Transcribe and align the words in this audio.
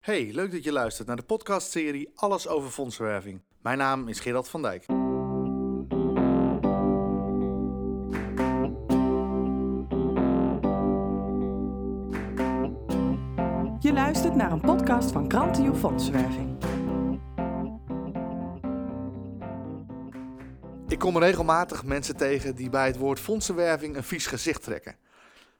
Hey, 0.00 0.30
leuk 0.32 0.52
dat 0.52 0.64
je 0.64 0.72
luistert 0.72 1.06
naar 1.08 1.16
de 1.16 1.22
podcastserie 1.22 2.10
Alles 2.14 2.48
over 2.48 2.70
fondsenwerving. 2.70 3.42
Mijn 3.62 3.78
naam 3.78 4.08
is 4.08 4.20
Gerald 4.20 4.48
van 4.48 4.62
Dijk. 4.62 4.86
Je 13.80 13.92
luistert 13.92 14.34
naar 14.34 14.52
een 14.52 14.60
podcast 14.60 15.10
van 15.10 15.28
Krantio 15.28 15.74
Fondsenwerving. 15.74 16.56
Ik 20.88 20.98
kom 20.98 21.18
regelmatig 21.18 21.84
mensen 21.84 22.16
tegen 22.16 22.54
die 22.54 22.70
bij 22.70 22.86
het 22.86 22.96
woord 22.96 23.20
fondsenwerving 23.20 23.96
een 23.96 24.04
vies 24.04 24.26
gezicht 24.26 24.62
trekken. 24.62 24.96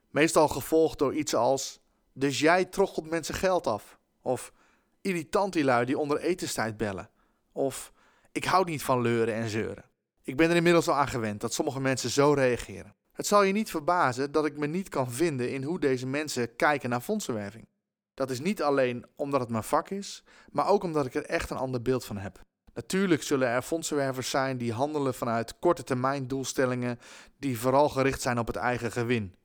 Meestal 0.09 0.47
gevolgd 0.47 0.99
door 0.99 1.15
iets 1.15 1.35
als: 1.35 1.81
Dus 2.13 2.39
jij 2.39 2.65
troggelt 2.65 3.09
mensen 3.09 3.35
geld 3.35 3.67
af. 3.67 3.99
Of 4.21 4.53
irritant 5.01 5.53
die 5.53 5.63
lui 5.63 5.85
die 5.85 5.97
onder 5.97 6.17
etenstijd 6.17 6.77
bellen. 6.77 7.09
Of 7.51 7.93
ik 8.31 8.43
hou 8.45 8.65
niet 8.65 8.83
van 8.83 9.01
leuren 9.01 9.33
en 9.33 9.49
zeuren. 9.49 9.89
Ik 10.23 10.37
ben 10.37 10.49
er 10.49 10.55
inmiddels 10.55 10.87
al 10.87 10.95
aan 10.95 11.07
gewend 11.07 11.41
dat 11.41 11.53
sommige 11.53 11.79
mensen 11.79 12.09
zo 12.09 12.33
reageren. 12.33 12.95
Het 13.11 13.27
zal 13.27 13.43
je 13.43 13.53
niet 13.53 13.69
verbazen 13.69 14.31
dat 14.31 14.45
ik 14.45 14.57
me 14.57 14.67
niet 14.67 14.89
kan 14.89 15.11
vinden 15.11 15.51
in 15.51 15.63
hoe 15.63 15.79
deze 15.79 16.07
mensen 16.07 16.55
kijken 16.55 16.89
naar 16.89 17.01
fondsenwerving. 17.01 17.67
Dat 18.13 18.29
is 18.29 18.39
niet 18.39 18.61
alleen 18.61 19.05
omdat 19.15 19.39
het 19.39 19.49
mijn 19.49 19.63
vak 19.63 19.89
is, 19.89 20.23
maar 20.51 20.67
ook 20.67 20.83
omdat 20.83 21.05
ik 21.05 21.13
er 21.13 21.25
echt 21.25 21.49
een 21.49 21.57
ander 21.57 21.81
beeld 21.81 22.05
van 22.05 22.17
heb. 22.17 22.41
Natuurlijk 22.73 23.23
zullen 23.23 23.47
er 23.47 23.61
fondsenwervers 23.61 24.29
zijn 24.29 24.57
die 24.57 24.73
handelen 24.73 25.13
vanuit 25.13 25.59
korte 25.59 25.83
termijn 25.83 26.27
doelstellingen 26.27 26.99
die 27.37 27.59
vooral 27.59 27.89
gericht 27.89 28.21
zijn 28.21 28.39
op 28.39 28.47
het 28.47 28.55
eigen 28.55 28.91
gewin. 28.91 29.35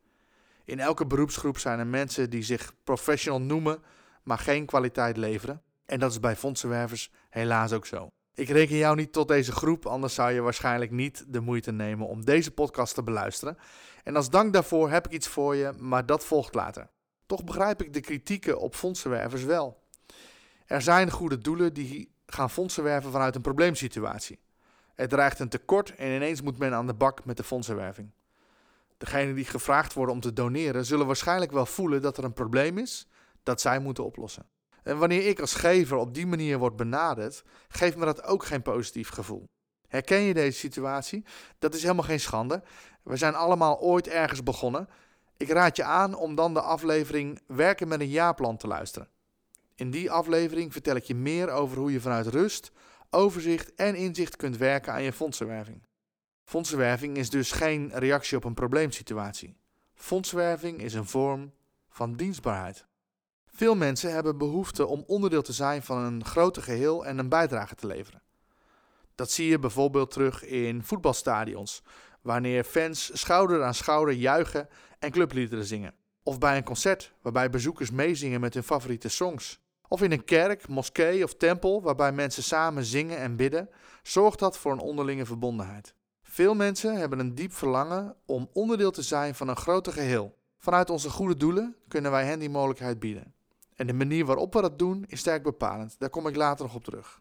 In 0.65 0.81
elke 0.81 1.07
beroepsgroep 1.07 1.59
zijn 1.59 1.79
er 1.79 1.87
mensen 1.87 2.31
die 2.31 2.43
zich 2.43 2.73
professional 2.85 3.41
noemen, 3.41 3.83
maar 4.27 4.39
geen 4.39 4.67
kwaliteit 4.67 5.17
leveren. 5.17 5.63
En 5.85 5.99
dat 5.99 6.11
is 6.11 6.21
bij 6.21 6.37
fondsenwervers 6.37 7.11
helaas 7.31 7.73
ook 7.73 7.87
zo. 7.87 8.09
Ik 8.35 8.49
reken 8.49 8.77
jou 8.77 8.97
niet 8.97 9.13
tot 9.13 9.29
deze 9.29 9.53
groep, 9.53 9.87
anders 9.87 10.15
zou 10.15 10.33
je 10.33 10.41
waarschijnlijk 10.41 10.91
niet 10.91 11.25
de 11.29 11.41
moeite 11.41 11.73
nemen 11.73 12.07
om 12.07 12.25
deze 12.25 12.51
podcast 12.51 12.95
te 12.95 13.03
beluisteren. 13.03 13.59
En 14.05 14.17
als 14.17 14.31
dank 14.31 14.53
daarvoor 14.53 14.91
heb 14.91 15.07
ik 15.07 15.13
iets 15.13 15.29
voor 15.29 15.57
je, 15.57 15.73
maar 15.79 16.07
dat 16.07 16.25
volgt 16.25 16.55
later. 16.55 16.89
Toch 17.27 17.45
begrijp 17.45 17.83
ik 17.83 17.93
de 17.93 18.01
kritieken 18.01 18.59
op 18.59 18.75
fondsenwervers 18.75 19.43
wel. 19.43 19.83
Er 20.67 20.83
zijn 20.83 21.11
goede 21.11 21.39
doelen 21.39 21.75
die 21.75 22.13
gaan 22.27 22.51
fondsen 22.51 22.83
werven 22.83 23.11
vanuit 23.11 23.35
een 23.35 23.43
probleemsituatie. 23.43 24.39
Er 24.95 25.09
dreigt 25.09 25.39
een 25.39 25.49
tekort 25.49 25.95
en 25.95 26.11
ineens 26.11 26.43
moet 26.43 26.59
men 26.59 26.75
aan 26.75 26.87
de 26.87 26.95
bak 26.95 27.25
met 27.25 27.37
de 27.37 27.45
fondsenwerving. 27.45 28.11
Degenen 28.99 29.35
die 29.35 29.45
gevraagd 29.45 29.93
worden 29.93 30.15
om 30.15 30.21
te 30.21 30.33
doneren 30.33 30.85
zullen 30.85 31.07
waarschijnlijk 31.07 31.53
wel 31.53 31.67
voelen 31.67 32.03
dat 32.03 32.17
er 32.17 32.25
een 32.25 32.33
probleem 32.33 32.79
is 32.79 33.09
dat 33.47 33.61
zij 33.61 33.79
moeten 33.79 34.05
oplossen. 34.05 34.49
En 34.83 34.99
wanneer 34.99 35.27
ik 35.27 35.41
als 35.41 35.55
gever 35.55 35.97
op 35.97 36.15
die 36.15 36.27
manier 36.27 36.59
word 36.59 36.77
benaderd, 36.77 37.45
geeft 37.69 37.97
me 37.97 38.05
dat 38.05 38.23
ook 38.23 38.45
geen 38.45 38.63
positief 38.63 39.09
gevoel. 39.09 39.49
Herken 39.89 40.21
je 40.21 40.35
deze 40.35 40.59
situatie? 40.59 41.25
Dat 41.59 41.75
is 41.75 41.83
helemaal 41.83 42.05
geen 42.05 42.21
schande. 42.21 42.63
We 43.03 43.17
zijn 43.17 43.35
allemaal 43.35 43.81
ooit 43.81 44.09
ergens 44.09 44.43
begonnen. 44.43 44.89
Ik 45.37 45.49
raad 45.49 45.77
je 45.77 45.85
aan 45.85 46.15
om 46.15 46.35
dan 46.35 46.55
de 46.55 46.61
aflevering 46.61 47.41
Werken 47.47 47.89
met 47.89 48.01
een 48.01 48.09
jaarplan 48.09 48.57
te 48.57 48.67
luisteren. 48.67 49.09
In 49.75 49.91
die 49.91 50.11
aflevering 50.11 50.73
vertel 50.73 50.97
ik 50.97 51.05
je 51.05 51.15
meer 51.15 51.51
over 51.51 51.79
hoe 51.79 51.93
je 51.93 52.01
vanuit 52.01 52.27
rust, 52.27 52.73
overzicht 53.11 53.75
en 53.75 53.95
inzicht 53.95 54.37
kunt 54.37 54.57
werken 54.57 54.93
aan 54.93 55.03
je 55.03 55.13
fondsenwerving. 55.13 55.87
Fondsenwerving 56.45 57.17
is 57.17 57.31
dus 57.31 57.53
geen 57.53 57.91
reactie 57.95 58.37
op 58.37 58.45
een 58.45 58.55
probleemsituatie. 58.55 59.57
Fondsenwerving 59.95 60.81
is 60.81 60.95
een 60.95 61.07
vorm 61.07 61.53
van 61.89 62.15
dienstbaarheid. 62.15 62.87
Veel 63.57 63.75
mensen 63.75 64.13
hebben 64.13 64.39
behoefte 64.39 64.87
om 64.87 65.05
onderdeel 65.07 65.43
te 65.43 65.53
zijn 65.53 65.83
van 65.83 65.99
een 65.99 66.25
groter 66.25 66.63
geheel 66.63 67.07
en 67.07 67.19
een 67.19 67.29
bijdrage 67.29 67.75
te 67.75 67.87
leveren. 67.87 68.23
Dat 69.15 69.31
zie 69.31 69.49
je 69.49 69.59
bijvoorbeeld 69.59 70.11
terug 70.11 70.45
in 70.45 70.83
voetbalstadions, 70.83 71.83
wanneer 72.21 72.65
fans 72.65 73.11
schouder 73.21 73.63
aan 73.63 73.75
schouder 73.75 74.15
juichen 74.15 74.69
en 74.99 75.11
clubliederen 75.11 75.65
zingen. 75.65 75.95
Of 76.23 76.39
bij 76.39 76.57
een 76.57 76.65
concert, 76.65 77.13
waarbij 77.23 77.51
bezoekers 77.51 77.91
meezingen 77.91 78.41
met 78.41 78.55
hun 78.55 78.63
favoriete 78.63 79.09
songs. 79.09 79.61
Of 79.89 80.03
in 80.03 80.13
een 80.13 80.25
kerk, 80.25 80.69
moskee 80.69 81.25
of 81.25 81.35
tempel, 81.35 81.83
waarbij 81.83 82.13
mensen 82.13 82.43
samen 82.43 82.85
zingen 82.85 83.19
en 83.19 83.37
bidden, 83.37 83.71
zorgt 84.03 84.39
dat 84.39 84.59
voor 84.59 84.73
een 84.73 84.79
onderlinge 84.79 85.27
verbondenheid. 85.27 85.95
Veel 86.23 86.55
mensen 86.55 86.97
hebben 86.97 87.19
een 87.19 87.35
diep 87.35 87.53
verlangen 87.53 88.17
om 88.27 88.49
onderdeel 88.53 88.91
te 88.91 89.03
zijn 89.03 89.35
van 89.35 89.49
een 89.49 89.57
groter 89.57 89.93
geheel. 89.93 90.37
Vanuit 90.59 90.91
onze 90.91 91.11
goede 91.11 91.37
doelen 91.37 91.77
kunnen 91.89 92.11
wij 92.11 92.25
hen 92.25 92.39
die 92.39 92.51
mogelijkheid 92.51 92.99
bieden. 92.99 93.35
En 93.77 93.87
de 93.87 93.93
manier 93.93 94.25
waarop 94.25 94.53
we 94.53 94.61
dat 94.61 94.79
doen 94.79 95.05
is 95.09 95.21
sterk 95.21 95.43
bepalend. 95.43 95.99
Daar 95.99 96.11
kom 96.11 96.27
ik 96.27 96.37
later 96.37 96.65
nog 96.65 96.75
op 96.75 96.85
terug. 96.85 97.21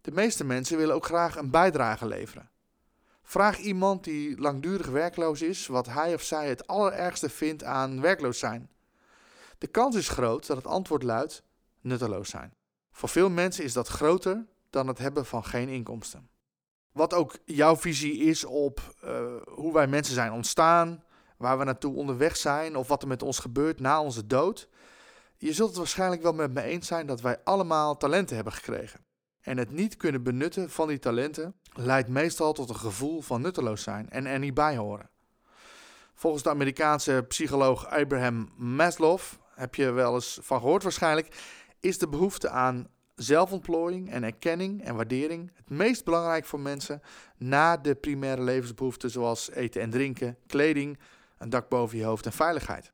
De 0.00 0.12
meeste 0.12 0.44
mensen 0.44 0.76
willen 0.76 0.94
ook 0.94 1.04
graag 1.04 1.36
een 1.36 1.50
bijdrage 1.50 2.06
leveren. 2.06 2.50
Vraag 3.22 3.58
iemand 3.58 4.04
die 4.04 4.40
langdurig 4.40 4.86
werkloos 4.86 5.42
is 5.42 5.66
wat 5.66 5.86
hij 5.86 6.14
of 6.14 6.22
zij 6.22 6.48
het 6.48 6.66
allerergste 6.66 7.28
vindt 7.28 7.64
aan 7.64 8.00
werkloos 8.00 8.38
zijn. 8.38 8.70
De 9.58 9.66
kans 9.66 9.96
is 9.96 10.08
groot 10.08 10.46
dat 10.46 10.56
het 10.56 10.66
antwoord 10.66 11.02
luidt 11.02 11.42
nutteloos 11.80 12.30
zijn. 12.30 12.54
Voor 12.90 13.08
veel 13.08 13.30
mensen 13.30 13.64
is 13.64 13.72
dat 13.72 13.88
groter 13.88 14.46
dan 14.70 14.86
het 14.86 14.98
hebben 14.98 15.26
van 15.26 15.44
geen 15.44 15.68
inkomsten. 15.68 16.28
Wat 16.92 17.14
ook 17.14 17.38
jouw 17.44 17.76
visie 17.76 18.18
is 18.18 18.44
op 18.44 18.94
uh, 19.04 19.36
hoe 19.48 19.72
wij 19.72 19.86
mensen 19.86 20.14
zijn 20.14 20.32
ontstaan, 20.32 21.04
waar 21.36 21.58
we 21.58 21.64
naartoe 21.64 21.94
onderweg 21.94 22.36
zijn 22.36 22.76
of 22.76 22.88
wat 22.88 23.02
er 23.02 23.08
met 23.08 23.22
ons 23.22 23.38
gebeurt 23.38 23.80
na 23.80 24.02
onze 24.02 24.26
dood. 24.26 24.68
Je 25.36 25.52
zult 25.52 25.68
het 25.68 25.78
waarschijnlijk 25.78 26.22
wel 26.22 26.32
met 26.32 26.52
me 26.52 26.62
eens 26.62 26.86
zijn 26.86 27.06
dat 27.06 27.20
wij 27.20 27.40
allemaal 27.44 27.96
talenten 27.96 28.34
hebben 28.34 28.52
gekregen. 28.52 29.04
En 29.40 29.58
het 29.58 29.70
niet 29.70 29.96
kunnen 29.96 30.22
benutten 30.22 30.70
van 30.70 30.88
die 30.88 30.98
talenten 30.98 31.54
leidt 31.72 32.08
meestal 32.08 32.52
tot 32.52 32.68
een 32.68 32.76
gevoel 32.76 33.20
van 33.20 33.40
nutteloos 33.40 33.82
zijn 33.82 34.10
en 34.10 34.26
er 34.26 34.38
niet 34.38 34.54
bij 34.54 34.76
horen. 34.76 35.10
Volgens 36.14 36.42
de 36.42 36.50
Amerikaanse 36.50 37.24
psycholoog 37.28 37.86
Abraham 37.86 38.52
Maslow, 38.56 39.20
heb 39.54 39.74
je 39.74 39.90
wel 39.90 40.14
eens 40.14 40.38
van 40.42 40.60
gehoord 40.60 40.82
waarschijnlijk, 40.82 41.36
is 41.80 41.98
de 41.98 42.08
behoefte 42.08 42.48
aan 42.48 42.88
zelfontplooiing 43.14 44.10
en 44.10 44.22
erkenning 44.22 44.84
en 44.84 44.96
waardering 44.96 45.50
het 45.54 45.70
meest 45.70 46.04
belangrijk 46.04 46.44
voor 46.44 46.60
mensen 46.60 47.02
na 47.36 47.76
de 47.76 47.94
primaire 47.94 48.42
levensbehoeften 48.42 49.10
zoals 49.10 49.50
eten 49.50 49.80
en 49.80 49.90
drinken, 49.90 50.38
kleding, 50.46 50.98
een 51.38 51.50
dak 51.50 51.68
boven 51.68 51.98
je 51.98 52.04
hoofd 52.04 52.26
en 52.26 52.32
veiligheid. 52.32 52.92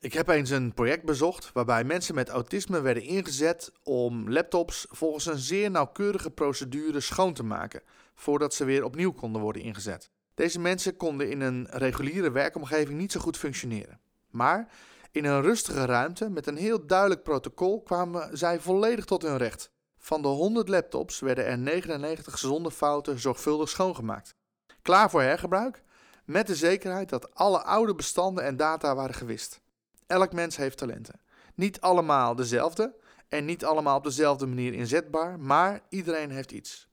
Ik 0.00 0.12
heb 0.12 0.28
eens 0.28 0.50
een 0.50 0.74
project 0.74 1.04
bezocht 1.04 1.52
waarbij 1.52 1.84
mensen 1.84 2.14
met 2.14 2.28
autisme 2.28 2.80
werden 2.80 3.02
ingezet 3.02 3.72
om 3.82 4.30
laptops 4.30 4.86
volgens 4.90 5.26
een 5.26 5.38
zeer 5.38 5.70
nauwkeurige 5.70 6.30
procedure 6.30 7.00
schoon 7.00 7.32
te 7.32 7.42
maken 7.42 7.82
voordat 8.14 8.54
ze 8.54 8.64
weer 8.64 8.84
opnieuw 8.84 9.12
konden 9.12 9.42
worden 9.42 9.62
ingezet. 9.62 10.10
Deze 10.34 10.58
mensen 10.60 10.96
konden 10.96 11.30
in 11.30 11.40
een 11.40 11.66
reguliere 11.70 12.30
werkomgeving 12.30 12.98
niet 12.98 13.12
zo 13.12 13.20
goed 13.20 13.36
functioneren. 13.36 14.00
Maar 14.30 14.72
in 15.10 15.24
een 15.24 15.42
rustige 15.42 15.84
ruimte 15.84 16.30
met 16.30 16.46
een 16.46 16.56
heel 16.56 16.86
duidelijk 16.86 17.22
protocol 17.22 17.82
kwamen 17.82 18.38
zij 18.38 18.60
volledig 18.60 19.04
tot 19.04 19.22
hun 19.22 19.36
recht. 19.36 19.70
Van 19.98 20.22
de 20.22 20.28
100 20.28 20.68
laptops 20.68 21.20
werden 21.20 21.46
er 21.46 21.58
99 21.58 22.38
zonder 22.38 22.72
fouten 22.72 23.18
zorgvuldig 23.18 23.68
schoongemaakt. 23.68 24.34
Klaar 24.82 25.10
voor 25.10 25.22
hergebruik, 25.22 25.82
met 26.24 26.46
de 26.46 26.56
zekerheid 26.56 27.08
dat 27.08 27.34
alle 27.34 27.62
oude 27.62 27.94
bestanden 27.94 28.44
en 28.44 28.56
data 28.56 28.94
waren 28.94 29.14
gewist. 29.14 29.60
Elk 30.08 30.32
mens 30.32 30.56
heeft 30.56 30.78
talenten. 30.78 31.20
Niet 31.54 31.80
allemaal 31.80 32.34
dezelfde 32.34 32.94
en 33.28 33.44
niet 33.44 33.64
allemaal 33.64 33.96
op 33.96 34.04
dezelfde 34.04 34.46
manier 34.46 34.74
inzetbaar, 34.74 35.40
maar 35.40 35.80
iedereen 35.88 36.30
heeft 36.30 36.52
iets. 36.52 36.88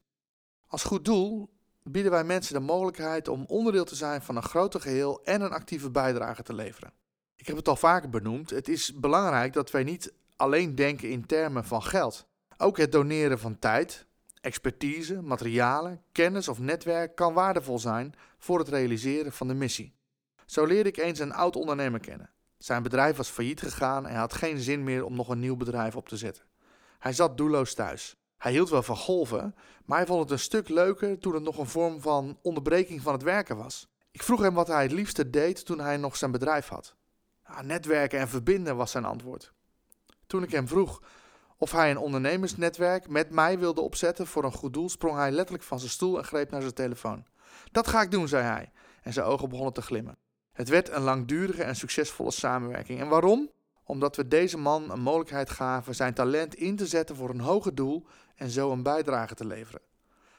Als 0.67 0.83
goed 0.83 1.05
doel 1.05 1.49
bieden 1.83 2.11
wij 2.11 2.23
mensen 2.23 2.53
de 2.53 2.59
mogelijkheid 2.59 3.27
om 3.27 3.45
onderdeel 3.47 3.85
te 3.85 3.95
zijn 3.95 4.21
van 4.21 4.35
een 4.35 4.43
groter 4.43 4.81
geheel 4.81 5.23
en 5.23 5.41
een 5.41 5.51
actieve 5.51 5.91
bijdrage 5.91 6.43
te 6.43 6.53
leveren. 6.53 6.91
Ik 7.35 7.47
heb 7.47 7.55
het 7.55 7.67
al 7.67 7.75
vaker 7.75 8.09
benoemd, 8.09 8.49
het 8.49 8.67
is 8.67 8.93
belangrijk 8.93 9.53
dat 9.53 9.71
wij 9.71 9.83
niet 9.83 10.13
alleen 10.35 10.75
denken 10.75 11.09
in 11.09 11.25
termen 11.25 11.65
van 11.65 11.83
geld. 11.83 12.27
Ook 12.57 12.77
het 12.77 12.91
doneren 12.91 13.39
van 13.39 13.59
tijd, 13.59 14.05
expertise, 14.41 15.21
materialen, 15.21 16.01
kennis 16.11 16.47
of 16.47 16.59
netwerk 16.59 17.15
kan 17.15 17.33
waardevol 17.33 17.79
zijn 17.79 18.13
voor 18.37 18.59
het 18.59 18.67
realiseren 18.67 19.31
van 19.31 19.47
de 19.47 19.53
missie. 19.53 19.95
Zo 20.45 20.65
leerde 20.65 20.89
ik 20.89 20.97
eens 20.97 21.19
een 21.19 21.33
oud 21.33 21.55
ondernemer 21.55 21.99
kennen. 21.99 22.29
Zijn 22.65 22.83
bedrijf 22.83 23.17
was 23.17 23.29
failliet 23.29 23.61
gegaan 23.61 24.05
en 24.05 24.11
hij 24.11 24.19
had 24.19 24.33
geen 24.33 24.57
zin 24.57 24.83
meer 24.83 25.05
om 25.05 25.15
nog 25.15 25.29
een 25.29 25.39
nieuw 25.39 25.55
bedrijf 25.55 25.95
op 25.95 26.07
te 26.07 26.17
zetten. 26.17 26.43
Hij 26.99 27.13
zat 27.13 27.37
doelloos 27.37 27.73
thuis. 27.73 28.15
Hij 28.37 28.51
hield 28.51 28.69
wel 28.69 28.83
van 28.83 28.97
golven, 28.97 29.55
maar 29.83 29.97
hij 29.97 30.07
vond 30.07 30.21
het 30.21 30.31
een 30.31 30.39
stuk 30.39 30.69
leuker 30.69 31.19
toen 31.19 31.33
het 31.33 31.43
nog 31.43 31.57
een 31.57 31.67
vorm 31.67 32.01
van 32.01 32.39
onderbreking 32.41 33.01
van 33.01 33.13
het 33.13 33.23
werken 33.23 33.57
was. 33.57 33.87
Ik 34.11 34.23
vroeg 34.23 34.41
hem 34.41 34.53
wat 34.53 34.67
hij 34.67 34.83
het 34.83 34.91
liefste 34.91 35.29
deed 35.29 35.65
toen 35.65 35.79
hij 35.79 35.97
nog 35.97 36.15
zijn 36.15 36.31
bedrijf 36.31 36.67
had. 36.67 36.95
Ja, 37.47 37.61
netwerken 37.61 38.19
en 38.19 38.27
verbinden 38.27 38.75
was 38.75 38.91
zijn 38.91 39.05
antwoord. 39.05 39.53
Toen 40.27 40.43
ik 40.43 40.51
hem 40.51 40.67
vroeg 40.67 41.01
of 41.57 41.71
hij 41.71 41.91
een 41.91 41.97
ondernemersnetwerk 41.97 43.09
met 43.09 43.29
mij 43.29 43.59
wilde 43.59 43.81
opzetten 43.81 44.27
voor 44.27 44.43
een 44.43 44.51
goed 44.51 44.73
doel, 44.73 44.89
sprong 44.89 45.17
hij 45.17 45.31
letterlijk 45.31 45.63
van 45.63 45.79
zijn 45.79 45.91
stoel 45.91 46.17
en 46.17 46.25
greep 46.25 46.51
naar 46.51 46.61
zijn 46.61 46.73
telefoon. 46.73 47.25
Dat 47.71 47.87
ga 47.87 48.01
ik 48.01 48.11
doen, 48.11 48.27
zei 48.27 48.43
hij, 48.43 48.71
en 49.01 49.13
zijn 49.13 49.25
ogen 49.25 49.49
begonnen 49.49 49.73
te 49.73 49.81
glimmen. 49.81 50.17
Het 50.55 50.69
werd 50.69 50.89
een 50.89 51.01
langdurige 51.01 51.63
en 51.63 51.75
succesvolle 51.75 52.31
samenwerking. 52.31 52.99
En 52.99 53.07
waarom? 53.07 53.49
omdat 53.85 54.15
we 54.15 54.27
deze 54.27 54.57
man 54.57 54.91
een 54.91 55.01
mogelijkheid 55.01 55.49
gaven 55.49 55.95
zijn 55.95 56.13
talent 56.13 56.55
in 56.55 56.75
te 56.75 56.87
zetten 56.87 57.15
voor 57.15 57.29
een 57.29 57.39
hoger 57.39 57.75
doel 57.75 58.05
en 58.35 58.49
zo 58.49 58.71
een 58.71 58.83
bijdrage 58.83 59.35
te 59.35 59.45
leveren. 59.45 59.81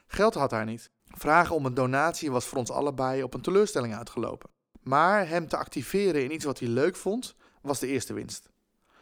Geld 0.06 0.34
had 0.34 0.50
hij 0.50 0.64
niet. 0.64 0.90
Vragen 1.04 1.54
om 1.54 1.66
een 1.66 1.74
donatie 1.74 2.30
was 2.30 2.46
voor 2.46 2.58
ons 2.58 2.70
allebei 2.70 3.22
op 3.22 3.34
een 3.34 3.40
teleurstelling 3.40 3.96
uitgelopen. 3.96 4.50
Maar 4.82 5.28
hem 5.28 5.48
te 5.48 5.56
activeren 5.56 6.24
in 6.24 6.32
iets 6.32 6.44
wat 6.44 6.58
hij 6.58 6.68
leuk 6.68 6.96
vond, 6.96 7.34
was 7.60 7.78
de 7.78 7.86
eerste 7.86 8.12
winst. 8.12 8.48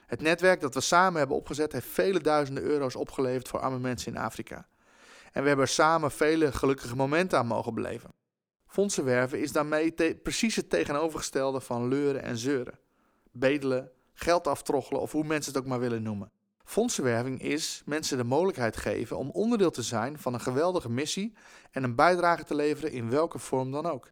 Het 0.07 0.21
netwerk 0.21 0.61
dat 0.61 0.75
we 0.75 0.81
samen 0.81 1.19
hebben 1.19 1.37
opgezet 1.37 1.73
heeft 1.73 1.87
vele 1.87 2.21
duizenden 2.21 2.63
euro's 2.63 2.97
opgeleverd 2.97 3.49
voor 3.49 3.61
arme 3.61 3.79
mensen 3.79 4.15
in 4.15 4.19
Afrika. 4.21 4.67
En 5.33 5.43
we 5.43 5.49
hebben 5.49 5.67
er 5.67 5.73
samen 5.73 6.11
vele 6.11 6.53
gelukkige 6.53 6.97
momenten 6.97 7.39
aan 7.39 7.47
mogen 7.47 7.75
beleven. 7.75 8.11
Fondsen 8.75 9.05
werven 9.05 9.41
is 9.41 9.53
daarmee 9.53 9.95
precies 10.23 10.57
het 10.57 10.71
tegenovergestelde 10.71 11.61
van 11.61 11.89
leuren 11.89 12.23
en 12.23 12.37
zeuren. 12.37 12.79
Bedelen, 13.33 13.91
geld 14.13 14.47
aftroggelen 14.47 15.01
of 15.01 15.13
hoe 15.13 15.25
mensen 15.25 15.53
het 15.53 15.63
ook 15.63 15.69
maar 15.69 15.81
willen 15.81 16.03
noemen. 16.03 16.31
Fondsenwerving 16.65 17.43
is 17.43 17.83
mensen 17.85 18.17
de 18.17 18.25
mogelijkheid 18.25 18.77
geven 18.77 19.17
om 19.17 19.31
onderdeel 19.31 19.71
te 19.71 19.83
zijn 19.83 20.19
van 20.19 20.35
een 20.35 20.41
geweldige 20.41 20.91
missie 20.91 21.35
en 21.71 21.83
een 21.83 21.95
bijdrage 21.95 22.45
te 22.45 22.55
leveren 22.55 22.93
in 22.93 23.11
welke 23.11 23.39
vorm 23.39 23.71
dan 23.71 23.87
ook. 23.87 24.11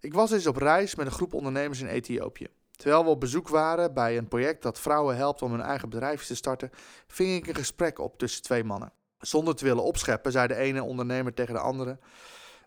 Ik 0.00 0.14
was 0.14 0.30
eens 0.30 0.46
op 0.46 0.56
reis 0.56 0.94
met 0.94 1.06
een 1.06 1.12
groep 1.12 1.34
ondernemers 1.34 1.80
in 1.80 1.86
Ethiopië. 1.86 2.46
Terwijl 2.70 3.04
we 3.04 3.10
op 3.10 3.20
bezoek 3.20 3.48
waren 3.48 3.94
bij 3.94 4.18
een 4.18 4.28
project 4.28 4.62
dat 4.62 4.80
vrouwen 4.80 5.16
helpt 5.16 5.42
om 5.42 5.50
hun 5.50 5.60
eigen 5.60 5.88
bedrijf 5.88 6.24
te 6.24 6.34
starten, 6.34 6.70
ving 7.06 7.36
ik 7.36 7.46
een 7.46 7.54
gesprek 7.54 7.98
op 7.98 8.18
tussen 8.18 8.42
twee 8.42 8.64
mannen. 8.64 8.92
Zonder 9.18 9.54
te 9.54 9.64
willen 9.64 9.84
opscheppen, 9.84 10.32
zei 10.32 10.46
de 10.46 10.56
ene 10.56 10.82
ondernemer 10.82 11.34
tegen 11.34 11.54
de 11.54 11.60
andere: 11.60 11.98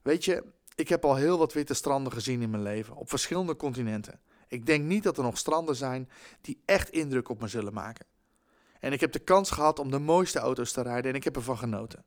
Weet 0.04 0.26
je, 0.26 0.56
ik 0.78 0.90
heb 0.90 1.06
al 1.06 1.16
heel 1.16 1.38
wat 1.38 1.54
witte 1.54 1.74
stranden 1.74 2.14
gezien 2.14 2.42
in 2.42 2.50
mijn 2.50 2.64
leven, 2.64 2.96
op 2.96 3.10
verschillende 3.10 3.56
continenten. 3.56 4.20
Ik 4.48 4.66
denk 4.66 4.84
niet 4.84 5.04
dat 5.04 5.18
er 5.18 5.24
nog 5.24 5.38
stranden 5.38 5.76
zijn 5.76 6.10
die 6.42 6.62
echt 6.66 6.90
indruk 6.90 7.30
op 7.30 7.42
me 7.42 7.48
zullen 7.48 7.74
maken. 7.74 8.06
En 8.80 8.92
ik 8.92 9.00
heb 9.00 9.12
de 9.12 9.20
kans 9.20 9.52
gehad 9.52 9.80
om 9.80 9.92
de 9.92 10.00
mooiste 10.00 10.40
auto's 10.40 10.72
te 10.72 10.82
rijden 10.82 11.12
en 11.12 11.18
ik 11.18 11.24
heb 11.24 11.36
ervan 11.36 11.58
genoten. 11.58 12.04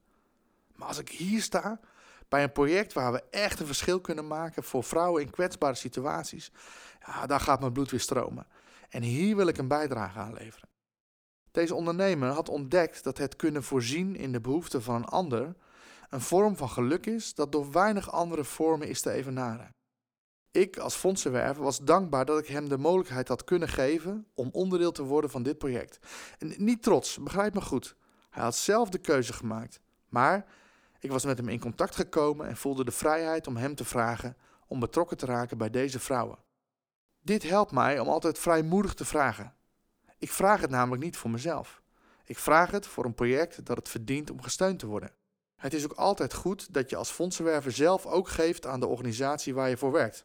Maar 0.74 0.88
als 0.88 0.98
ik 0.98 1.08
hier 1.08 1.42
sta, 1.42 1.80
bij 2.28 2.42
een 2.42 2.52
project 2.52 2.92
waar 2.92 3.12
we 3.12 3.22
echt 3.30 3.60
een 3.60 3.66
verschil 3.66 4.00
kunnen 4.00 4.26
maken 4.26 4.62
voor 4.62 4.84
vrouwen 4.84 5.22
in 5.22 5.30
kwetsbare 5.30 5.74
situaties, 5.74 6.52
ja, 7.06 7.26
daar 7.26 7.40
gaat 7.40 7.60
mijn 7.60 7.72
bloed 7.72 7.90
weer 7.90 8.00
stromen. 8.00 8.46
En 8.88 9.02
hier 9.02 9.36
wil 9.36 9.46
ik 9.46 9.58
een 9.58 9.68
bijdrage 9.68 10.18
aan 10.18 10.34
leveren. 10.34 10.68
Deze 11.50 11.74
ondernemer 11.74 12.28
had 12.28 12.48
ontdekt 12.48 13.04
dat 13.04 13.18
het 13.18 13.36
kunnen 13.36 13.62
voorzien 13.62 14.16
in 14.16 14.32
de 14.32 14.40
behoeften 14.40 14.82
van 14.82 14.94
een 14.94 15.04
ander 15.04 15.54
een 16.10 16.20
vorm 16.20 16.56
van 16.56 16.68
geluk 16.68 17.06
is 17.06 17.34
dat 17.34 17.52
door 17.52 17.72
weinig 17.72 18.12
andere 18.12 18.44
vormen 18.44 18.88
is 18.88 19.00
te 19.00 19.10
evenaren. 19.10 19.74
Ik 20.50 20.78
als 20.78 20.94
fondsenwerver 20.94 21.62
was 21.62 21.78
dankbaar 21.78 22.24
dat 22.24 22.38
ik 22.38 22.46
hem 22.46 22.68
de 22.68 22.78
mogelijkheid 22.78 23.28
had 23.28 23.44
kunnen 23.44 23.68
geven 23.68 24.26
om 24.34 24.48
onderdeel 24.52 24.92
te 24.92 25.02
worden 25.02 25.30
van 25.30 25.42
dit 25.42 25.58
project. 25.58 25.98
En 26.38 26.54
niet 26.56 26.82
trots, 26.82 27.18
begrijp 27.18 27.54
me 27.54 27.60
goed. 27.60 27.96
Hij 28.30 28.42
had 28.42 28.56
zelf 28.56 28.88
de 28.88 28.98
keuze 28.98 29.32
gemaakt. 29.32 29.80
Maar 30.08 30.46
ik 30.98 31.10
was 31.10 31.24
met 31.24 31.38
hem 31.38 31.48
in 31.48 31.60
contact 31.60 31.96
gekomen 31.96 32.48
en 32.48 32.56
voelde 32.56 32.84
de 32.84 32.90
vrijheid 32.90 33.46
om 33.46 33.56
hem 33.56 33.74
te 33.74 33.84
vragen 33.84 34.36
om 34.66 34.80
betrokken 34.80 35.16
te 35.16 35.26
raken 35.26 35.58
bij 35.58 35.70
deze 35.70 36.00
vrouwen. 36.00 36.38
Dit 37.20 37.42
helpt 37.42 37.72
mij 37.72 37.98
om 37.98 38.08
altijd 38.08 38.38
vrijmoedig 38.38 38.94
te 38.94 39.04
vragen. 39.04 39.54
Ik 40.18 40.30
vraag 40.30 40.60
het 40.60 40.70
namelijk 40.70 41.02
niet 41.02 41.16
voor 41.16 41.30
mezelf. 41.30 41.82
Ik 42.24 42.38
vraag 42.38 42.70
het 42.70 42.86
voor 42.86 43.04
een 43.04 43.14
project 43.14 43.64
dat 43.64 43.76
het 43.76 43.88
verdient 43.88 44.30
om 44.30 44.42
gesteund 44.42 44.78
te 44.78 44.86
worden. 44.86 45.18
Het 45.60 45.74
is 45.74 45.84
ook 45.84 45.92
altijd 45.92 46.34
goed 46.34 46.74
dat 46.74 46.90
je 46.90 46.96
als 46.96 47.10
fondsenwerver 47.10 47.72
zelf 47.72 48.06
ook 48.06 48.28
geeft 48.28 48.66
aan 48.66 48.80
de 48.80 48.86
organisatie 48.86 49.54
waar 49.54 49.68
je 49.68 49.76
voor 49.76 49.92
werkt. 49.92 50.24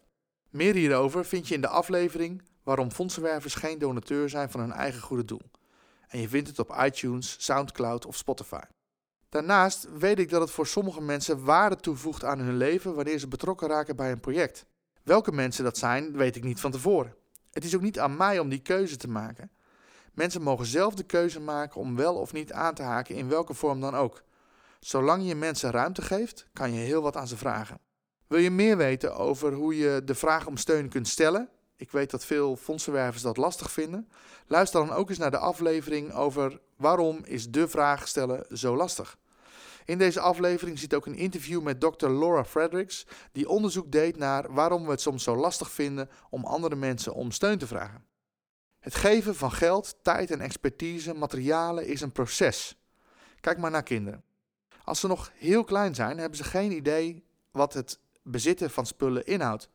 Meer 0.49 0.73
hierover 0.73 1.25
vind 1.25 1.47
je 1.47 1.53
in 1.53 1.61
de 1.61 1.67
aflevering 1.67 2.41
waarom 2.63 2.91
fondsenwervers 2.91 3.55
geen 3.55 3.79
donateur 3.79 4.29
zijn 4.29 4.51
van 4.51 4.59
hun 4.59 4.71
eigen 4.71 5.01
goede 5.01 5.25
doel. 5.25 5.41
En 6.07 6.19
je 6.19 6.29
vindt 6.29 6.47
het 6.47 6.59
op 6.59 6.75
iTunes, 6.83 7.35
SoundCloud 7.39 8.05
of 8.05 8.15
Spotify. 8.15 8.61
Daarnaast 9.29 9.87
weet 9.97 10.19
ik 10.19 10.29
dat 10.29 10.41
het 10.41 10.51
voor 10.51 10.67
sommige 10.67 11.01
mensen 11.01 11.43
waarde 11.43 11.75
toevoegt 11.75 12.23
aan 12.23 12.39
hun 12.39 12.57
leven 12.57 12.95
wanneer 12.95 13.19
ze 13.19 13.27
betrokken 13.27 13.67
raken 13.67 13.95
bij 13.95 14.11
een 14.11 14.19
project. 14.19 14.65
Welke 15.03 15.31
mensen 15.31 15.63
dat 15.63 15.77
zijn, 15.77 16.17
weet 16.17 16.35
ik 16.35 16.43
niet 16.43 16.59
van 16.59 16.71
tevoren. 16.71 17.15
Het 17.51 17.63
is 17.63 17.75
ook 17.75 17.81
niet 17.81 17.99
aan 17.99 18.17
mij 18.17 18.39
om 18.39 18.49
die 18.49 18.61
keuze 18.61 18.97
te 18.97 19.09
maken. 19.09 19.51
Mensen 20.13 20.41
mogen 20.41 20.65
zelf 20.65 20.93
de 20.93 21.03
keuze 21.03 21.39
maken 21.39 21.81
om 21.81 21.95
wel 21.95 22.15
of 22.15 22.33
niet 22.33 22.53
aan 22.53 22.73
te 22.73 22.83
haken 22.83 23.15
in 23.15 23.29
welke 23.29 23.53
vorm 23.53 23.81
dan 23.81 23.95
ook. 23.95 24.23
Zolang 24.85 25.27
je 25.27 25.35
mensen 25.35 25.71
ruimte 25.71 26.01
geeft, 26.01 26.47
kan 26.53 26.73
je 26.73 26.79
heel 26.79 27.01
wat 27.01 27.15
aan 27.15 27.27
ze 27.27 27.37
vragen. 27.37 27.79
Wil 28.27 28.39
je 28.39 28.51
meer 28.51 28.77
weten 28.77 29.15
over 29.15 29.53
hoe 29.53 29.77
je 29.77 30.01
de 30.03 30.15
vraag 30.15 30.47
om 30.47 30.57
steun 30.57 30.89
kunt 30.89 31.07
stellen? 31.07 31.49
Ik 31.75 31.91
weet 31.91 32.11
dat 32.11 32.25
veel 32.25 32.55
fondsenwervers 32.55 33.21
dat 33.21 33.37
lastig 33.37 33.71
vinden. 33.71 34.09
Luister 34.47 34.85
dan 34.85 34.95
ook 34.95 35.09
eens 35.09 35.17
naar 35.17 35.31
de 35.31 35.37
aflevering 35.37 36.13
over 36.13 36.59
waarom 36.77 37.19
is 37.23 37.49
de 37.49 37.67
vraag 37.67 38.07
stellen 38.07 38.57
zo 38.57 38.75
lastig. 38.75 39.17
In 39.85 39.97
deze 39.97 40.19
aflevering 40.19 40.79
zit 40.79 40.93
ook 40.93 41.05
een 41.05 41.15
interview 41.15 41.61
met 41.61 41.79
Dr. 41.79 42.07
Laura 42.07 42.45
Fredericks, 42.45 43.07
die 43.31 43.49
onderzoek 43.49 43.91
deed 43.91 44.17
naar 44.17 44.53
waarom 44.53 44.85
we 44.85 44.91
het 44.91 45.01
soms 45.01 45.23
zo 45.23 45.35
lastig 45.35 45.71
vinden 45.71 46.09
om 46.29 46.45
andere 46.45 46.75
mensen 46.75 47.13
om 47.13 47.31
steun 47.31 47.57
te 47.57 47.67
vragen. 47.67 48.05
Het 48.79 48.95
geven 48.95 49.35
van 49.35 49.51
geld, 49.51 49.95
tijd 50.01 50.31
en 50.31 50.41
expertise, 50.41 51.13
materialen 51.13 51.87
is 51.87 52.01
een 52.01 52.11
proces. 52.11 52.77
Kijk 53.39 53.57
maar 53.57 53.71
naar 53.71 53.83
kinderen. 53.83 54.24
Als 54.85 54.99
ze 54.99 55.07
nog 55.07 55.31
heel 55.33 55.63
klein 55.63 55.95
zijn, 55.95 56.17
hebben 56.17 56.37
ze 56.37 56.43
geen 56.43 56.71
idee 56.71 57.23
wat 57.51 57.73
het 57.73 57.99
bezitten 58.23 58.69
van 58.69 58.85
spullen 58.85 59.25
inhoudt. 59.25 59.69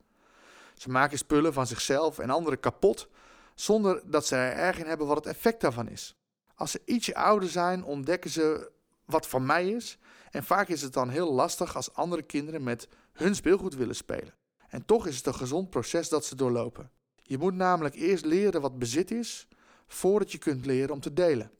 Ze 0.75 0.89
maken 0.89 1.17
spullen 1.17 1.53
van 1.53 1.67
zichzelf 1.67 2.19
en 2.19 2.29
anderen 2.29 2.59
kapot 2.59 3.07
zonder 3.55 4.01
dat 4.05 4.25
ze 4.25 4.35
er 4.35 4.53
erg 4.57 4.79
in 4.79 4.85
hebben 4.85 5.07
wat 5.07 5.15
het 5.15 5.25
effect 5.25 5.61
daarvan 5.61 5.87
is. 5.87 6.15
Als 6.55 6.71
ze 6.71 6.81
ietsje 6.85 7.15
ouder 7.15 7.49
zijn, 7.49 7.83
ontdekken 7.83 8.29
ze 8.29 8.71
wat 9.05 9.27
van 9.27 9.45
mij 9.45 9.69
is. 9.69 9.97
En 10.31 10.43
vaak 10.43 10.67
is 10.67 10.81
het 10.81 10.93
dan 10.93 11.09
heel 11.09 11.33
lastig 11.33 11.75
als 11.75 11.93
andere 11.93 12.21
kinderen 12.21 12.63
met 12.63 12.87
hun 13.13 13.35
speelgoed 13.35 13.75
willen 13.75 13.95
spelen. 13.95 14.33
En 14.67 14.85
toch 14.85 15.07
is 15.07 15.17
het 15.17 15.25
een 15.25 15.35
gezond 15.35 15.69
proces 15.69 16.09
dat 16.09 16.25
ze 16.25 16.35
doorlopen. 16.35 16.91
Je 17.23 17.37
moet 17.37 17.53
namelijk 17.53 17.95
eerst 17.95 18.25
leren 18.25 18.61
wat 18.61 18.79
bezit 18.79 19.11
is, 19.11 19.47
voordat 19.87 20.31
je 20.31 20.37
kunt 20.37 20.65
leren 20.65 20.93
om 20.93 20.99
te 20.99 21.13
delen. 21.13 21.51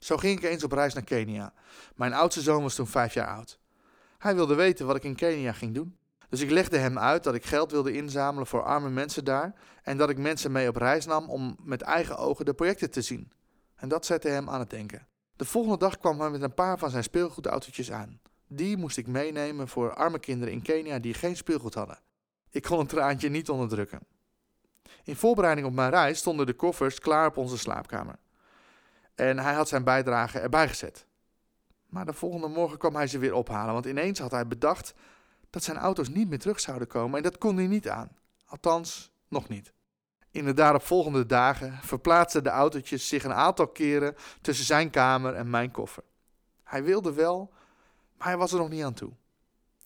Zo 0.00 0.16
ging 0.16 0.38
ik 0.38 0.44
eens 0.44 0.64
op 0.64 0.72
reis 0.72 0.94
naar 0.94 1.04
Kenia. 1.04 1.52
Mijn 1.94 2.12
oudste 2.12 2.40
zoon 2.40 2.62
was 2.62 2.74
toen 2.74 2.86
vijf 2.86 3.14
jaar 3.14 3.26
oud. 3.26 3.58
Hij 4.18 4.34
wilde 4.34 4.54
weten 4.54 4.86
wat 4.86 4.96
ik 4.96 5.04
in 5.04 5.14
Kenia 5.14 5.52
ging 5.52 5.74
doen. 5.74 5.96
Dus 6.28 6.40
ik 6.40 6.50
legde 6.50 6.78
hem 6.78 6.98
uit 6.98 7.24
dat 7.24 7.34
ik 7.34 7.44
geld 7.44 7.70
wilde 7.70 7.92
inzamelen 7.92 8.46
voor 8.46 8.62
arme 8.62 8.90
mensen 8.90 9.24
daar 9.24 9.54
en 9.82 9.96
dat 9.96 10.10
ik 10.10 10.18
mensen 10.18 10.52
mee 10.52 10.68
op 10.68 10.76
reis 10.76 11.06
nam 11.06 11.30
om 11.30 11.56
met 11.62 11.82
eigen 11.82 12.18
ogen 12.18 12.44
de 12.44 12.54
projecten 12.54 12.90
te 12.90 13.02
zien. 13.02 13.32
En 13.74 13.88
dat 13.88 14.06
zette 14.06 14.28
hem 14.28 14.50
aan 14.50 14.60
het 14.60 14.70
denken. 14.70 15.06
De 15.36 15.44
volgende 15.44 15.78
dag 15.78 15.98
kwam 15.98 16.20
hij 16.20 16.30
met 16.30 16.42
een 16.42 16.54
paar 16.54 16.78
van 16.78 16.90
zijn 16.90 17.02
speelgoedautootjes 17.02 17.92
aan. 17.92 18.20
Die 18.46 18.76
moest 18.76 18.96
ik 18.96 19.06
meenemen 19.06 19.68
voor 19.68 19.94
arme 19.94 20.18
kinderen 20.18 20.54
in 20.54 20.62
Kenia 20.62 20.98
die 20.98 21.14
geen 21.14 21.36
speelgoed 21.36 21.74
hadden. 21.74 21.98
Ik 22.50 22.62
kon 22.62 22.78
een 22.78 22.86
traantje 22.86 23.28
niet 23.28 23.48
onderdrukken. 23.48 24.00
In 25.04 25.16
voorbereiding 25.16 25.66
op 25.66 25.72
mijn 25.72 25.90
reis 25.90 26.18
stonden 26.18 26.46
de 26.46 26.52
koffers 26.52 26.98
klaar 26.98 27.26
op 27.26 27.36
onze 27.36 27.58
slaapkamer. 27.58 28.18
En 29.20 29.38
hij 29.38 29.54
had 29.54 29.68
zijn 29.68 29.84
bijdrage 29.84 30.38
erbij 30.38 30.68
gezet. 30.68 31.06
Maar 31.86 32.06
de 32.06 32.12
volgende 32.12 32.48
morgen 32.48 32.78
kwam 32.78 32.94
hij 32.94 33.06
ze 33.06 33.18
weer 33.18 33.34
ophalen, 33.34 33.72
want 33.72 33.86
ineens 33.86 34.18
had 34.18 34.30
hij 34.30 34.46
bedacht 34.46 34.94
dat 35.50 35.62
zijn 35.62 35.76
auto's 35.76 36.08
niet 36.08 36.28
meer 36.28 36.38
terug 36.38 36.60
zouden 36.60 36.88
komen 36.88 37.16
en 37.16 37.22
dat 37.22 37.38
kon 37.38 37.56
hij 37.56 37.66
niet 37.66 37.88
aan. 37.88 38.16
Althans, 38.46 39.12
nog 39.28 39.48
niet. 39.48 39.72
In 40.30 40.44
de 40.44 40.54
daaropvolgende 40.54 41.26
dagen 41.26 41.78
verplaatsten 41.82 42.44
de 42.44 42.48
autootjes 42.48 43.08
zich 43.08 43.24
een 43.24 43.32
aantal 43.32 43.68
keren 43.68 44.14
tussen 44.40 44.66
zijn 44.66 44.90
kamer 44.90 45.34
en 45.34 45.50
mijn 45.50 45.70
koffer. 45.70 46.04
Hij 46.64 46.84
wilde 46.84 47.12
wel, 47.12 47.52
maar 48.16 48.26
hij 48.26 48.36
was 48.36 48.52
er 48.52 48.58
nog 48.58 48.68
niet 48.68 48.84
aan 48.84 48.94
toe. 48.94 49.12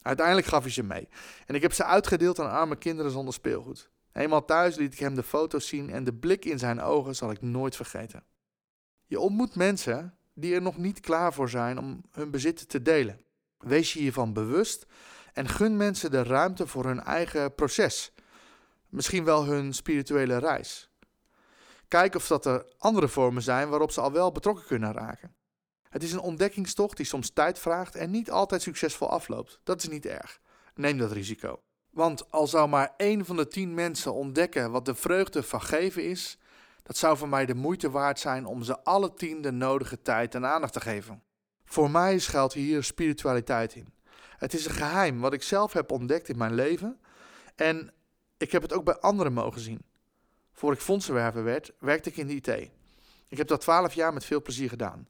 Uiteindelijk 0.03 0.47
gaf 0.47 0.63
hij 0.63 0.73
ze 0.73 0.83
mee 0.83 1.09
en 1.47 1.55
ik 1.55 1.63
heb 1.63 1.73
ze 1.73 1.85
uitgedeeld 1.85 2.41
aan 2.41 2.51
arme 2.51 2.77
kinderen 2.77 3.11
zonder 3.11 3.35
speelgoed. 3.35 3.91
Eenmaal 4.13 4.45
thuis 4.45 4.77
liet 4.77 4.93
ik 4.93 4.99
hem 4.99 5.15
de 5.15 5.23
foto's 5.23 5.69
zien 5.69 5.91
en 5.91 6.05
de 6.05 6.13
blik 6.13 6.45
in 6.45 6.59
zijn 6.59 6.81
ogen 6.81 7.17
zal 7.17 7.31
ik 7.31 7.43
nooit 7.43 7.77
vergeten. 7.77 8.25
Je 9.07 9.21
ontmoet 9.21 9.55
mensen 9.55 10.15
die 10.35 10.55
er 10.55 10.63
nog 10.63 10.77
niet 10.77 11.01
klaar 11.01 11.33
voor 11.33 11.49
zijn 11.49 11.79
om 11.79 12.03
hun 12.11 12.31
bezit 12.31 12.69
te 12.69 12.83
delen. 12.83 13.21
Wees 13.59 13.93
je 13.93 13.99
hiervan 13.99 14.33
bewust 14.33 14.87
en 15.33 15.49
gun 15.49 15.77
mensen 15.77 16.11
de 16.11 16.23
ruimte 16.23 16.67
voor 16.67 16.85
hun 16.85 17.01
eigen 17.01 17.55
proces. 17.55 18.13
Misschien 18.89 19.25
wel 19.25 19.45
hun 19.45 19.73
spirituele 19.73 20.39
reis. 20.39 20.91
Kijk 21.89 22.15
of 22.15 22.27
dat 22.27 22.47
er 22.47 22.67
andere 22.79 23.09
vormen 23.09 23.43
zijn 23.43 23.69
waarop 23.69 23.91
ze 23.91 24.01
al 24.01 24.13
wel 24.13 24.33
betrokken 24.33 24.67
kunnen 24.67 24.93
raken. 24.93 25.35
Het 25.89 26.03
is 26.03 26.13
een 26.13 26.21
ontdekkingstocht 26.21 26.97
die 26.97 27.07
soms 27.07 27.31
tijd 27.31 27.59
vraagt 27.59 27.95
en 27.95 28.11
niet 28.11 28.31
altijd 28.31 28.63
succesvol 28.63 29.11
afloopt. 29.11 29.61
Dat 29.65 29.83
is 29.83 29.89
niet 29.89 30.07
erg. 30.07 30.41
Neem 30.75 30.99
dat 30.99 31.13
risico. 31.13 31.63
Want 31.91 32.31
al 32.31 32.47
zou 32.47 32.69
maar 32.69 32.95
één 32.97 33.25
van 33.25 33.37
de 33.37 33.49
tien 33.49 33.75
mensen 33.75 34.15
ontdekken 34.15 34.71
wat 34.71 34.85
de 34.85 34.95
vreugde 34.95 35.43
van 35.43 35.63
geven 35.63 36.05
is, 36.05 36.39
dat 36.85 36.97
zou 36.97 37.17
voor 37.17 37.29
mij 37.29 37.47
de 37.47 37.55
moeite 37.55 37.91
waard 37.91 38.19
zijn 38.19 38.47
om 38.47 38.63
ze 38.63 38.81
alle 38.83 39.15
tien 39.15 39.43
de 39.43 39.51
nodige 39.51 40.03
tijd 40.03 40.35
en 40.35 40.47
aandacht 40.47 40.73
te 40.73 40.81
geven. 40.81 41.23
Voor 41.65 41.91
mij 41.91 42.19
schuilt 42.19 42.53
hier 42.53 42.85
spiritualiteit 42.85 43.75
in. 43.75 43.93
Het 44.37 44.55
is 44.55 44.65
een 44.65 44.75
geheim 44.75 45.21
wat 45.21 45.33
ik 45.33 45.43
zelf 45.43 45.73
heb 45.73 45.91
ontdekt 45.91 46.29
in 46.29 46.39
mijn 46.39 46.55
leven 46.55 47.01
en 47.55 47.93
ik 48.37 48.53
heb 48.53 48.63
het 48.63 48.73
ook 48.73 48.85
bij 48.85 48.99
anderen 48.99 49.33
mogen 49.33 49.61
zien. 49.61 49.83
Voor 50.53 50.73
ik 50.73 50.81
fondsenwerver 50.81 51.45
werd, 51.45 51.73
werkte 51.79 52.09
ik 52.09 52.17
in 52.17 52.27
de 52.27 52.35
IT. 52.35 52.71
Ik 53.29 53.39
heb 53.39 53.47
dat 53.47 53.61
12 53.61 53.95
jaar 53.95 54.13
met 54.13 54.25
veel 54.25 54.43
plezier 54.43 54.69
gedaan. 54.69 55.09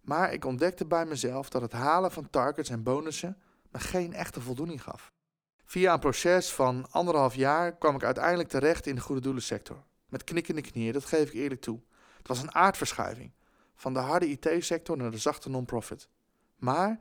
Maar 0.00 0.32
ik 0.32 0.44
ontdekte 0.44 0.86
bij 0.86 1.06
mezelf 1.06 1.48
dat 1.48 1.62
het 1.62 1.72
halen 1.72 2.10
van 2.10 2.30
targets 2.30 2.70
en 2.70 2.82
bonussen 2.82 3.36
me 3.70 3.78
geen 3.78 4.12
echte 4.14 4.40
voldoening 4.40 4.82
gaf. 4.82 5.12
Via 5.64 5.92
een 5.92 6.00
proces 6.00 6.52
van 6.52 6.86
anderhalf 6.90 7.34
jaar 7.34 7.76
kwam 7.76 7.94
ik 7.94 8.04
uiteindelijk 8.04 8.48
terecht 8.48 8.86
in 8.86 8.94
de 8.94 9.00
goede 9.00 9.20
doelensector. 9.20 9.84
Met 10.08 10.24
knikkende 10.24 10.60
knieën, 10.60 10.92
dat 10.92 11.04
geef 11.04 11.28
ik 11.28 11.34
eerlijk 11.34 11.60
toe. 11.60 11.80
Het 12.18 12.28
was 12.28 12.42
een 12.42 12.54
aardverschuiving. 12.54 13.32
Van 13.74 13.92
de 13.92 13.98
harde 13.98 14.28
IT-sector 14.28 14.96
naar 14.96 15.10
de 15.10 15.18
zachte 15.18 15.50
non-profit. 15.50 16.08
Maar 16.56 16.98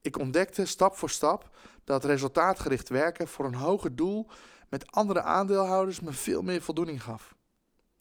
ik 0.00 0.18
ontdekte 0.18 0.66
stap 0.66 0.96
voor 0.96 1.10
stap 1.10 1.56
dat 1.84 2.04
resultaatgericht 2.04 2.88
werken 2.88 3.28
voor 3.28 3.44
een 3.44 3.54
hoger 3.54 3.96
doel 3.96 4.28
met 4.68 4.92
andere 4.92 5.22
aandeelhouders 5.22 6.00
me 6.00 6.12
veel 6.12 6.42
meer 6.42 6.62
voldoening 6.62 7.02
gaf. 7.02 7.34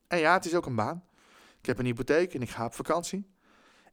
En 0.08 0.18
ja, 0.18 0.34
het 0.34 0.46
is 0.46 0.56
ook 0.56 0.66
een 0.66 0.76
baan. 0.76 1.04
Ik 1.60 1.66
heb 1.66 1.80
een 1.80 1.86
hypotheek 1.86 2.34
en 2.34 2.42
ik 2.42 2.50
ga 2.50 2.66
op 2.66 2.74
vakantie. 2.74 3.34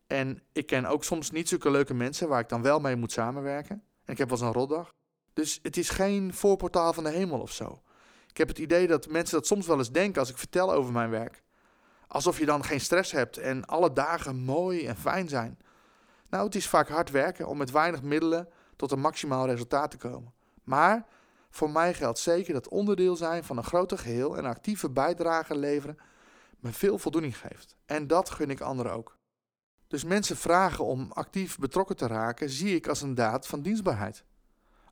En 0.06 0.42
ik 0.52 0.66
ken 0.66 0.86
ook 0.86 1.04
soms 1.04 1.30
niet 1.30 1.48
zulke 1.48 1.70
leuke 1.70 1.94
mensen 1.94 2.28
waar 2.28 2.40
ik 2.40 2.48
dan 2.48 2.62
wel 2.62 2.80
mee 2.80 2.96
moet 2.96 3.12
samenwerken. 3.12 3.82
En 4.04 4.12
ik 4.12 4.18
heb 4.18 4.28
wel 4.28 4.38
eens 4.38 4.46
een 4.46 4.52
rotdag. 4.52 4.94
Dus 5.32 5.58
het 5.62 5.76
is 5.76 5.88
geen 5.88 6.34
voorportaal 6.34 6.92
van 6.92 7.04
de 7.04 7.10
hemel 7.10 7.40
of 7.40 7.52
zo. 7.52 7.82
Ik 8.32 8.38
heb 8.38 8.48
het 8.48 8.58
idee 8.58 8.86
dat 8.86 9.08
mensen 9.08 9.36
dat 9.36 9.46
soms 9.46 9.66
wel 9.66 9.78
eens 9.78 9.92
denken 9.92 10.20
als 10.20 10.30
ik 10.30 10.38
vertel 10.38 10.72
over 10.72 10.92
mijn 10.92 11.10
werk. 11.10 11.42
Alsof 12.06 12.38
je 12.38 12.46
dan 12.46 12.64
geen 12.64 12.80
stress 12.80 13.12
hebt 13.12 13.36
en 13.38 13.64
alle 13.64 13.92
dagen 13.92 14.36
mooi 14.36 14.86
en 14.86 14.96
fijn 14.96 15.28
zijn. 15.28 15.58
Nou, 16.28 16.44
het 16.44 16.54
is 16.54 16.68
vaak 16.68 16.88
hard 16.88 17.10
werken 17.10 17.46
om 17.46 17.58
met 17.58 17.70
weinig 17.70 18.02
middelen 18.02 18.48
tot 18.76 18.90
een 18.90 19.00
maximaal 19.00 19.46
resultaat 19.46 19.90
te 19.90 19.96
komen. 19.96 20.32
Maar 20.64 21.06
voor 21.50 21.70
mij 21.70 21.94
geldt 21.94 22.18
zeker 22.18 22.52
dat 22.52 22.68
onderdeel 22.68 23.16
zijn 23.16 23.44
van 23.44 23.56
een 23.56 23.64
groter 23.64 23.98
geheel 23.98 24.36
en 24.36 24.44
actieve 24.44 24.90
bijdrage 24.90 25.56
leveren 25.56 25.98
me 26.60 26.72
veel 26.72 26.98
voldoening 26.98 27.38
geeft. 27.38 27.76
En 27.86 28.06
dat 28.06 28.30
gun 28.30 28.50
ik 28.50 28.60
anderen 28.60 28.92
ook. 28.92 29.18
Dus 29.86 30.04
mensen 30.04 30.36
vragen 30.36 30.84
om 30.84 31.12
actief 31.12 31.58
betrokken 31.58 31.96
te 31.96 32.06
raken, 32.06 32.50
zie 32.50 32.74
ik 32.74 32.86
als 32.86 33.02
een 33.02 33.14
daad 33.14 33.46
van 33.46 33.62
dienstbaarheid. 33.62 34.24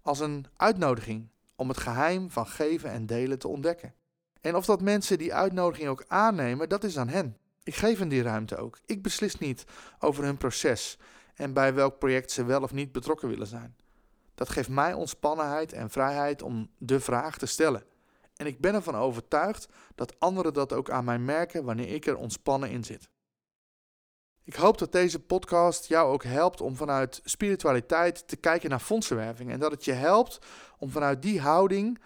Als 0.03 0.21
een 0.21 0.47
uitnodiging 0.57 1.29
om 1.61 1.69
het 1.69 1.79
geheim 1.79 2.31
van 2.31 2.47
geven 2.47 2.91
en 2.91 3.07
delen 3.07 3.39
te 3.39 3.49
ontdekken. 3.49 3.95
En 4.41 4.57
of 4.57 4.65
dat 4.65 4.81
mensen 4.81 5.19
die 5.19 5.35
uitnodiging 5.35 5.89
ook 5.89 6.05
aannemen, 6.07 6.69
dat 6.69 6.85
is 6.85 6.99
aan 6.99 7.09
hen. 7.09 7.37
Ik 7.63 7.75
geef 7.75 7.99
hen 7.99 8.09
die 8.09 8.23
ruimte 8.23 8.57
ook. 8.57 8.79
Ik 8.87 9.03
beslis 9.03 9.39
niet 9.39 9.65
over 9.99 10.25
hun 10.25 10.37
proces 10.37 10.99
en 11.35 11.53
bij 11.53 11.75
welk 11.75 11.99
project 11.99 12.31
ze 12.31 12.45
wel 12.45 12.63
of 12.63 12.73
niet 12.73 12.93
betrokken 12.93 13.29
willen 13.29 13.47
zijn. 13.47 13.77
Dat 14.35 14.49
geeft 14.49 14.69
mij 14.69 14.93
ontspannenheid 14.93 15.73
en 15.73 15.91
vrijheid 15.91 16.43
om 16.43 16.71
de 16.79 17.01
vraag 17.01 17.39
te 17.39 17.47
stellen. 17.47 17.85
En 18.37 18.47
ik 18.47 18.61
ben 18.61 18.75
ervan 18.75 18.97
overtuigd 18.97 19.69
dat 19.95 20.21
anderen 20.21 20.53
dat 20.53 20.73
ook 20.73 20.91
aan 20.91 21.05
mij 21.05 21.19
merken 21.19 21.65
wanneer 21.65 21.89
ik 21.89 22.07
er 22.07 22.17
ontspannen 22.17 22.71
in 22.71 22.85
zit. 22.85 23.09
Ik 24.51 24.57
hoop 24.57 24.79
dat 24.79 24.93
deze 24.93 25.19
podcast 25.19 25.87
jou 25.87 26.13
ook 26.13 26.25
helpt 26.25 26.61
om 26.61 26.77
vanuit 26.77 27.21
spiritualiteit 27.25 28.29
te 28.29 28.37
kijken 28.37 28.71
naar 28.71 28.79
fondsenwerving. 28.79 29.51
En 29.51 29.59
dat 29.59 29.71
het 29.71 29.85
je 29.85 29.93
helpt 29.93 30.39
om 30.79 30.91
vanuit 30.91 31.23
die 31.23 31.41
houding 31.41 31.99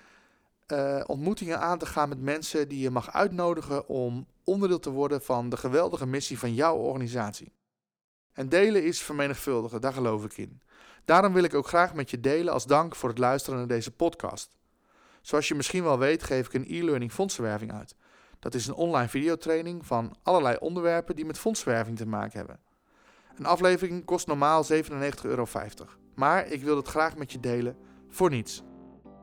uh, 0.68 1.04
ontmoetingen 1.06 1.60
aan 1.60 1.78
te 1.78 1.86
gaan 1.86 2.08
met 2.08 2.20
mensen 2.20 2.68
die 2.68 2.78
je 2.78 2.90
mag 2.90 3.12
uitnodigen 3.12 3.88
om 3.88 4.26
onderdeel 4.44 4.78
te 4.78 4.90
worden 4.90 5.22
van 5.22 5.48
de 5.48 5.56
geweldige 5.56 6.06
missie 6.06 6.38
van 6.38 6.54
jouw 6.54 6.76
organisatie. 6.76 7.52
En 8.32 8.48
delen 8.48 8.84
is 8.84 9.02
vermenigvuldigen, 9.02 9.80
daar 9.80 9.92
geloof 9.92 10.24
ik 10.24 10.36
in. 10.36 10.60
Daarom 11.04 11.32
wil 11.32 11.44
ik 11.44 11.54
ook 11.54 11.68
graag 11.68 11.94
met 11.94 12.10
je 12.10 12.20
delen 12.20 12.52
als 12.52 12.66
dank 12.66 12.96
voor 12.96 13.08
het 13.08 13.18
luisteren 13.18 13.58
naar 13.58 13.68
deze 13.68 13.90
podcast. 13.90 14.56
Zoals 15.20 15.48
je 15.48 15.54
misschien 15.54 15.84
wel 15.84 15.98
weet, 15.98 16.22
geef 16.22 16.46
ik 16.46 16.54
een 16.54 16.68
e-learning 16.68 17.12
fondsenwerving 17.12 17.72
uit. 17.72 17.94
Dat 18.44 18.54
is 18.54 18.66
een 18.66 18.74
online 18.74 19.08
videotraining 19.08 19.86
van 19.86 20.16
allerlei 20.22 20.56
onderwerpen 20.60 21.16
die 21.16 21.24
met 21.24 21.38
fondswerving 21.38 21.96
te 21.96 22.06
maken 22.06 22.38
hebben. 22.38 22.58
Een 23.36 23.46
aflevering 23.46 24.04
kost 24.04 24.26
normaal 24.26 24.64
97,50 24.64 24.78
euro. 25.22 25.46
Maar 26.14 26.46
ik 26.46 26.62
wil 26.62 26.76
het 26.76 26.88
graag 26.88 27.16
met 27.16 27.32
je 27.32 27.40
delen 27.40 27.76
voor 28.08 28.30
niets. 28.30 28.62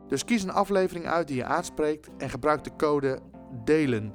Dus 0.07 0.25
kies 0.25 0.43
een 0.43 0.51
aflevering 0.51 1.07
uit 1.07 1.27
die 1.27 1.35
je 1.35 1.45
aanspreekt 1.45 2.09
en 2.17 2.29
gebruik 2.29 2.63
de 2.63 2.75
code 2.77 3.19
DELEN. 3.63 4.13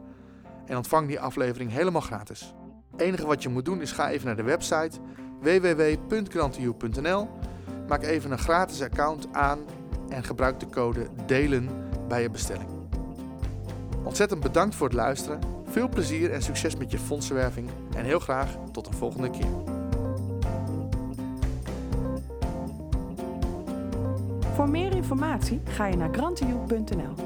En 0.64 0.76
ontvang 0.76 1.08
die 1.08 1.20
aflevering 1.20 1.70
helemaal 1.70 2.00
gratis. 2.00 2.54
Het 2.90 3.00
enige 3.00 3.26
wat 3.26 3.42
je 3.42 3.48
moet 3.48 3.64
doen 3.64 3.80
is 3.80 3.92
ga 3.92 4.10
even 4.10 4.26
naar 4.26 4.36
de 4.36 4.42
website 4.42 4.98
www.grantiu.nl. 5.40 7.28
Maak 7.88 8.02
even 8.02 8.30
een 8.30 8.38
gratis 8.38 8.82
account 8.82 9.32
aan 9.32 9.58
en 10.08 10.24
gebruik 10.24 10.60
de 10.60 10.68
code 10.68 11.08
DELEN 11.26 11.70
bij 12.08 12.22
je 12.22 12.30
bestelling. 12.30 12.75
Ontzettend 14.06 14.40
bedankt 14.40 14.74
voor 14.74 14.86
het 14.86 14.96
luisteren. 14.96 15.40
Veel 15.68 15.88
plezier 15.88 16.32
en 16.32 16.42
succes 16.42 16.76
met 16.76 16.90
je 16.90 16.98
fondsenwerving. 16.98 17.68
En 17.96 18.04
heel 18.04 18.18
graag 18.18 18.56
tot 18.72 18.86
een 18.86 18.92
volgende 18.92 19.30
keer. 19.30 19.74
Voor 24.54 24.68
meer 24.68 24.94
informatie 24.94 25.60
ga 25.64 25.86
je 25.86 25.96
naar 25.96 26.14
grantioe.nl. 26.14 27.25